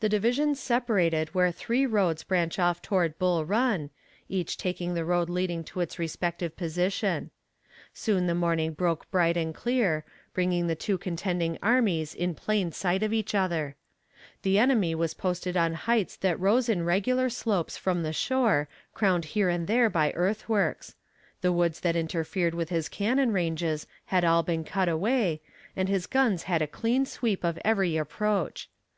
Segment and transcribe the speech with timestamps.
[0.00, 3.88] The divisions separated where three roads branch off toward Bull Run,
[4.28, 7.30] each taking the road leading to its respective position.
[7.94, 13.02] Soon the morning broke bright and clear, bringing the two contending armies in plain sight
[13.02, 13.76] of each other.
[14.42, 19.24] The enemy was posted on heights that rose in regular slopes from the shore crowned
[19.24, 20.94] here and there by earthworks.
[21.40, 25.40] The woods that interfered with his cannon ranges had all been cut away,
[25.74, 28.68] and his guns had a clean sweep of every approach.